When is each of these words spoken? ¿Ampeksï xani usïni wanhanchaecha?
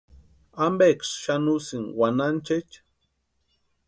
¿Ampeksï 0.65 1.13
xani 1.23 1.49
usïni 1.55 1.93
wanhanchaecha? 1.99 2.79